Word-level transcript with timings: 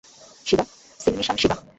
শিবা, 0.45 0.63
সিলমিশাম 0.99 1.35
শিবা। 1.37 1.55